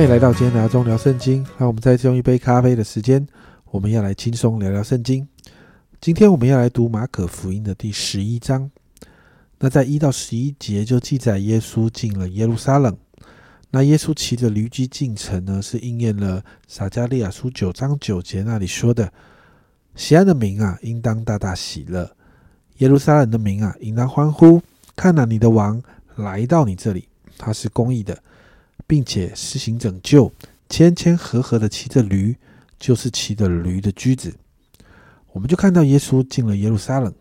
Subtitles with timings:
[0.00, 1.46] 欢迎来到今天的中聊圣经。
[1.58, 3.26] 那我们再次用一杯咖啡的时间，
[3.70, 5.28] 我们要来轻松聊聊圣经。
[6.00, 8.70] 今天我们要来读马可福音的第十一章。
[9.58, 12.96] 那在一到十一节就记载耶稣进了耶路撒冷。
[13.72, 19.12] 那耶稣骑着驴驹进城呢，是应验了撒加利亚书九章九节那里说的
[19.96, 22.06] ：“西安的民啊，应当大大喜乐；
[22.78, 24.62] 耶路撒冷的民啊，应当欢呼。
[24.96, 25.82] 看哪，你的王
[26.16, 28.18] 来到你这里，他是公义的。”
[28.90, 30.32] 并且施行拯救，
[30.68, 32.36] 谦谦和和的骑着驴，
[32.76, 34.34] 就是骑着驴的驹子。
[35.30, 37.14] 我们就看到耶稣进了耶路撒冷。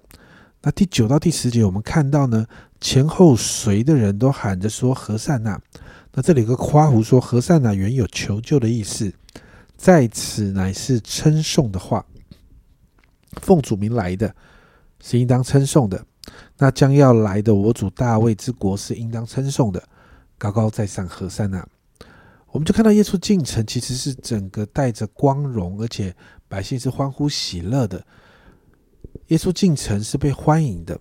[0.64, 2.48] 那第九到第十节，我们看到呢，
[2.82, 5.62] 前后随的人都喊着说：“和善那。”
[6.12, 9.14] 那这里有个夸胡说：“和善那原有求救的意思，
[9.78, 12.03] 在此乃是称颂的话。
[13.34, 14.34] 奉主名来的，
[15.03, 16.03] 是应当称颂的。
[16.58, 19.84] 那将要来的我主大卫之国，是应当称颂的。”
[20.40, 21.64] 高高在上，和善呐！
[22.52, 26.16] 我们就看到耶稣进城，其实是整个带着光荣，而且
[26.48, 28.04] 百姓是欢呼喜乐的。
[29.28, 31.00] 耶稣进城是被欢迎的，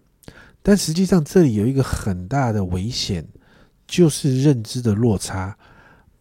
[0.62, 3.26] 但实际上这里有一个很大的危险，
[3.86, 5.56] 就是认知的落差。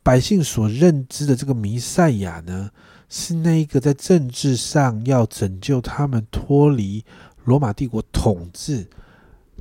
[0.03, 2.69] 百姓所认知的这个弥赛亚呢，
[3.09, 7.03] 是那一个在政治上要拯救他们脱离
[7.43, 8.87] 罗马帝国统治，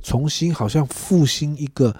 [0.01, 1.93] 重新好像复兴一个。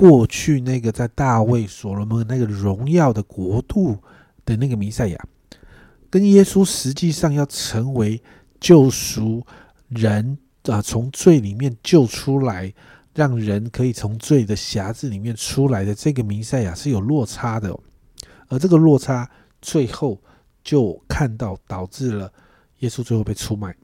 [0.00, 3.98] 过去那个在大卫、所罗门那个荣耀的国度
[4.46, 5.28] 的那个弥赛亚，
[6.08, 8.22] 跟耶稣实际上要成为
[8.58, 9.44] 救赎
[9.88, 12.72] 人啊，从罪里面救出来，
[13.14, 17.78] 让人可以从罪的匣子里面出来的这个弥赛亚是有落差的，
[18.48, 20.18] 而这个落差最后
[20.64, 22.32] 就看到导致了
[22.78, 23.76] 耶稣最后被出卖。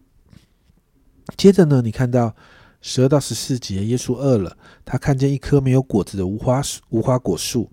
[1.36, 2.34] 接着呢，你看到。
[2.80, 7.70] 十二到十四节，耶稣饿了，他看见一棵没有果子的无花无花果树。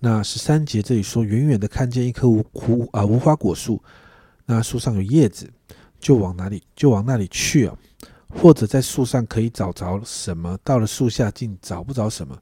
[0.00, 3.82] 那十三节这里说，远远的看见一棵无无啊无花果树，
[4.46, 5.50] 那树上有叶子，
[5.98, 7.76] 就往哪里就往那里去啊？
[8.28, 10.58] 或者在树上可以找着什么？
[10.62, 12.36] 到了树下竟找不着什么，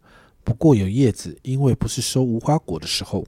[0.45, 3.25] 不过有叶子，因为不是收无花果的时候。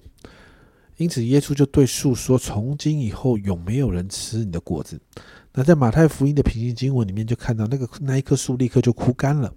[0.99, 5.01] 因此，耶稣就对树说：“从今以后，永没有人吃你的果子。”
[5.55, 9.55] 那在马太福音的平行经文里面，就看到那个那一棵树立刻就枯干了。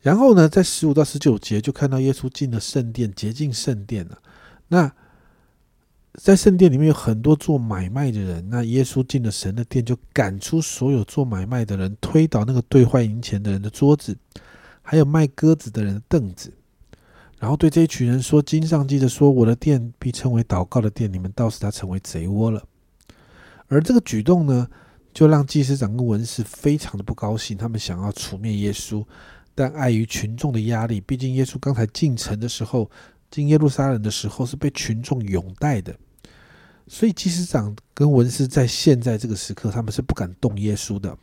[0.00, 4.18] 然后呢，在十五到十九节就看到耶稣进了圣殿，洁净圣殿了。
[4.68, 4.92] 那
[6.14, 14.16] 在圣殿里面有很多做买卖的人，那耶稣进了神的殿，就赶出所有做买卖的人，推倒那个兑换银钱的人的桌子，
[14.82, 16.52] 还有卖鸽子的人的凳子，
[17.46, 22.60] 然后对这一群人说：“经上记着说，我的殿必称为祷告的殿，你们倒使他成为贼窝了。”
[23.70, 24.66] 而这个举动呢，
[25.14, 29.04] 就让祭司长跟文士非常的不高兴，他们想要除灭耶稣，
[29.54, 32.90] 但碍于群众的压力，毕竟耶稣刚才进城的时候，
[33.30, 35.94] 进耶路撒冷的时候是被群众拥戴的，
[36.88, 41.16] 所以祭司长跟文士在现在这个时刻，他们是不敢动耶稣的。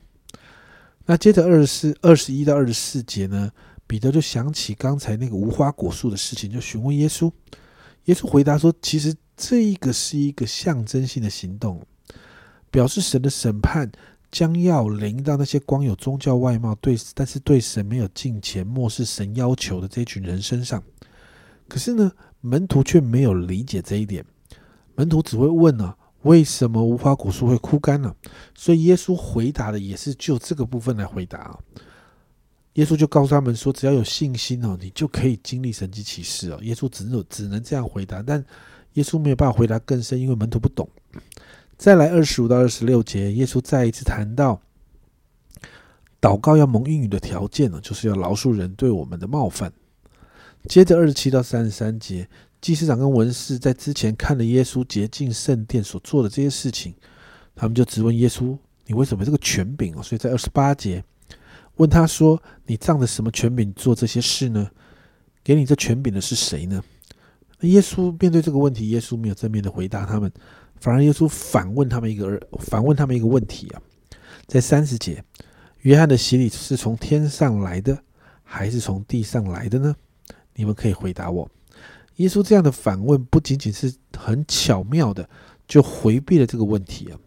[1.05, 3.51] 那接着二十四、二十一到二十四节呢，
[3.87, 7.31] 彼得就想起刚才那个无花果树的事情，就询问耶稣。
[8.05, 11.81] 耶稣回答说：“其实这一个是一个象征性的行动。”
[12.69, 13.91] 表示神的审判
[14.31, 20.83] 将要临到那些光有宗教外貌、对但是对神没有敬虔、漠视神要求的这群人身上。
[21.67, 22.11] 可是呢，
[22.41, 24.25] 门徒却没有理解这一点。
[24.95, 28.13] 门徒只会问呢：为什么无花果树会枯干呢？
[28.55, 31.59] 所以耶稣回答的也是就这个部分来回答啊。
[32.73, 36.59] 耶稣就告诉他们说：只要有信心哦，你就可以经历神迹启示哦。
[36.61, 38.43] 耶稣只能只能这样回答，但
[38.93, 40.87] 耶稣没有办法回答更深，因为门徒不懂。
[41.77, 44.59] 再来二十五到二十六节，耶稣再一次谈到
[46.21, 49.71] 祷告要蒙应允的条件呢，就是要饶恕人对我们的冒犯。
[50.69, 52.27] 接着二十七到三十三节，
[52.61, 56.95] 祭司长跟文士在之前看了耶稣洁净圣殿所做的这些事情，
[57.53, 61.03] 他们就质问耶稣：“你为什么这个权柄？”所以在二十八节
[61.77, 64.69] 问他说：“你仗着什么权柄做这些事呢？
[65.43, 66.83] 给你这权柄的是谁呢？”
[67.61, 70.31] 耶稣面对这个问题，耶稣没有正面的回答他们。
[70.79, 73.81] 反而耶稣反问他们一个反问他们一个问题啊，
[74.47, 75.23] 在三十节，
[75.83, 77.97] 约翰的洗礼是从天上来的，
[78.43, 79.95] 还是从地上来的呢？
[80.55, 81.49] 你们可以回答我。
[82.17, 85.27] 耶稣这样的反问，不仅仅是很巧妙的
[85.65, 87.17] 就回避了这个问题啊，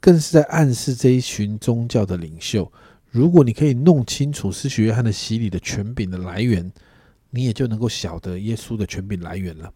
[0.00, 2.70] 更是在暗示这一群宗教的领袖：
[3.10, 6.72] 如果你可以弄清楚施洗约翰的洗礼的权柄的来源，
[7.30, 9.72] 你也就能够晓得耶稣的权柄来源了。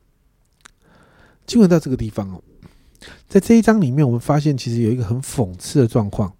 [1.46, 2.42] 进入到这个地方哦。
[3.28, 6.32] 在这一章里面，我们发现其实有一个很讽刺的状况：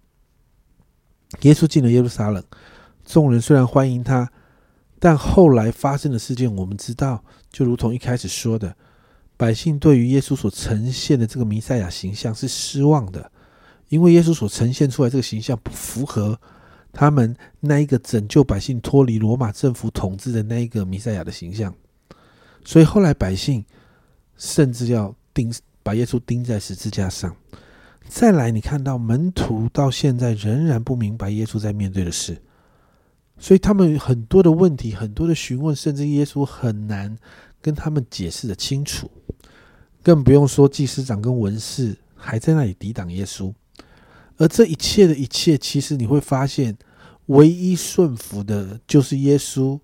[1.41, 2.43] 耶稣进了耶路撒冷，
[3.05, 4.31] 众人虽然欢迎他，
[4.97, 8.75] 但后来发生的事件，我们知道，就如同一开始说的，
[9.37, 13.31] 百姓对于耶稣所呈现的这个弥赛亚形象是失望的，
[13.89, 16.39] 因为耶稣所呈现出来这个形象不符合
[16.97, 21.75] 他们那一个拯救百姓脱离罗马政府统治的那一个弥赛亚的形象，
[22.63, 23.63] 所以后来百姓
[24.37, 25.53] 甚至要钉
[25.83, 27.35] 把耶稣钉在十字架上。
[28.07, 32.41] 再来，你看到门徒到现在仍然不明白耶稣在面对的事。
[33.37, 37.17] 所以他们很多的问题，很多的询问，甚至耶稣很难
[37.61, 39.11] 跟他们解释的清楚，
[40.01, 43.53] 更不用说祭司长跟文士还在那里抵挡耶稣。
[44.37, 46.77] 而这一切的一切，其实你会发现，
[47.27, 49.79] 唯一顺服的，就是耶稣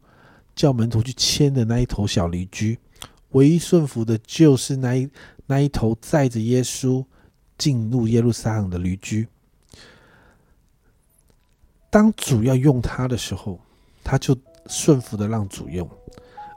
[0.56, 2.78] 叫门徒去牵的那一头小驴驹；
[3.32, 5.10] 唯一顺服的，就是那一
[5.48, 7.04] 那一头载着耶稣
[7.58, 9.28] 进入耶路撒冷的驴驹。
[11.90, 13.60] 当主要用它的时候，
[14.04, 14.38] 它就
[14.68, 15.90] 顺服的让主用。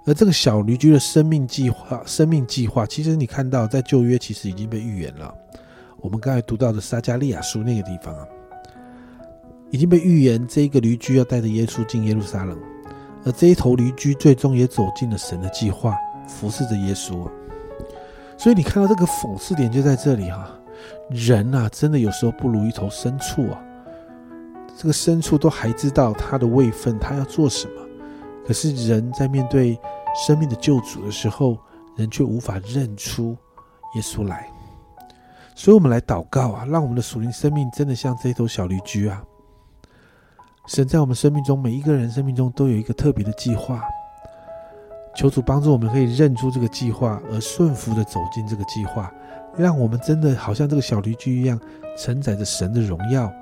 [0.07, 5.35] 而这个小驴驹的生命计划，生命计划，其实你看到在旧约其实已经被预言了。
[5.97, 8.29] 我们刚才读到的撒加利亚书那个地方啊，
[9.75, 12.56] 已经被预言这一个驴驹要带着耶稣进耶路撒冷，
[13.25, 15.97] 而这一头驴驹最终也走进了神的计划，
[16.29, 17.29] 服侍着耶稣。
[18.38, 20.49] 所以你看到这个讽刺点就在这里哈，
[21.11, 23.61] 人啊，真的有时候不如一头牲畜啊。
[24.76, 27.82] 这个牲畜都还知道他的位分，他要做什么。
[28.47, 29.77] 可是人在面对
[30.25, 31.59] 生命的救主的时候，
[31.97, 33.37] 人却无法认出
[33.97, 34.49] 耶稣来。
[35.56, 39.20] 所以，我们来祷告啊，让我们的属灵生命真的像这头小驴驹啊。
[40.67, 43.83] 神在我们生命中，每一个人生命中都有一个特别的计划。
[45.15, 49.13] 求主帮助我们，可以认出这个计划，而顺服的走进这个计划，
[49.57, 51.61] 让我们真的好像这个小驴驹一样，
[51.97, 53.33] 承载着神的荣耀。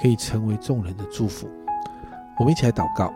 [0.00, 1.46] 可以成为众人的祝福。
[2.38, 3.12] 我们一起来祷告。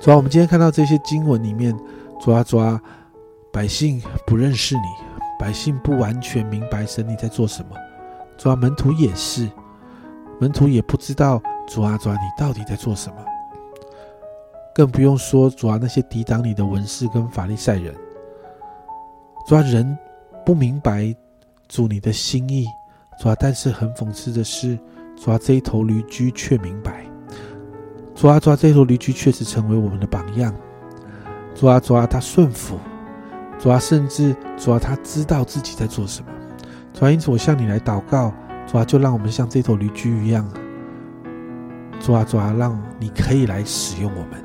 [0.00, 1.78] 主啊，我们今天看到这些经文里面，
[2.18, 2.80] 主啊，主啊，
[3.52, 4.86] 百姓不认识你，
[5.38, 7.76] 百姓不完全明白神你在做什么。
[8.38, 9.46] 主啊，门徒也是，
[10.40, 13.16] 门徒也不知道主啊，主啊，你到底在做什么。
[14.74, 17.94] 更不用说主啊，那些抵挡你的文士跟法利赛人。
[19.46, 19.96] 主啊，人
[20.44, 21.14] 不明白
[21.68, 22.66] 主你的心意。
[23.18, 24.78] 主啊，但是很讽刺的是，
[25.16, 27.06] 主啊，这一头驴驹却明白，
[28.14, 30.54] 主啊，主啊，这头驴驹确实成为我们的榜样。
[31.54, 32.78] 主啊，主啊，他顺服，
[33.58, 36.30] 主啊，甚至主啊，他知道自己在做什么。
[36.92, 38.30] 主啊，因此我向你来祷告，
[38.66, 40.46] 主啊，就让我们像这头驴驹一样。
[42.00, 44.42] 主啊，主啊，让你可以来使用我们。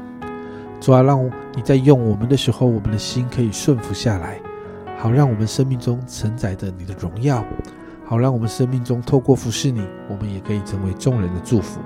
[0.80, 1.24] 主啊，让
[1.56, 4.40] 你在用我们的时候，我们的心可以顺服下来，
[4.98, 7.44] 好让我们生命中承载着你的荣耀。
[8.04, 11.80] 好，让我们生命中透过服侍你，我们也可以成为众人的祝福。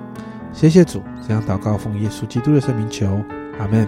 [0.52, 3.06] 谢谢主，这样祷告奉耶稣基督的圣名求，
[3.58, 3.86] 阿门。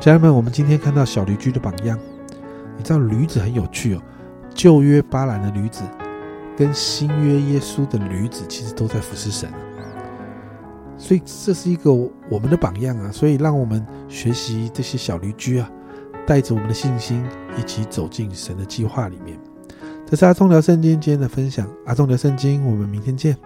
[0.00, 1.96] 家人们，我们今天看到小驴驹的榜样，
[2.76, 4.02] 你知道驴子很有趣哦。
[4.52, 5.82] 旧约巴兰的驴子
[6.56, 9.48] 跟新约耶稣的驴子，其实都在服侍神，
[11.02, 11.92] 所以这是一个
[12.30, 13.10] 我们的榜样啊。
[13.10, 15.68] 所以让我们学习这些小驴驹啊，
[16.24, 17.24] 带着我们的信心，
[17.58, 19.36] 一起走进神的计划里面。
[20.06, 23.36] 这是阿忠聊圣经今天的分享，阿忠聊圣经，我们明天见。